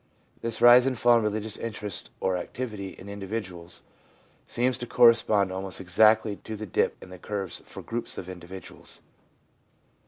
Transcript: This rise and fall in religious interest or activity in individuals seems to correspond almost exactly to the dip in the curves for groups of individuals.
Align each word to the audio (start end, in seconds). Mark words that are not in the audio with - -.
This 0.41 0.63
rise 0.63 0.87
and 0.87 0.97
fall 0.97 1.17
in 1.17 1.23
religious 1.23 1.57
interest 1.57 2.09
or 2.19 2.35
activity 2.35 2.93
in 2.93 3.07
individuals 3.07 3.83
seems 4.47 4.79
to 4.79 4.87
correspond 4.87 5.51
almost 5.51 5.79
exactly 5.79 6.37
to 6.37 6.55
the 6.55 6.65
dip 6.65 6.97
in 7.03 7.09
the 7.11 7.19
curves 7.19 7.59
for 7.65 7.83
groups 7.83 8.17
of 8.17 8.27
individuals. 8.27 9.01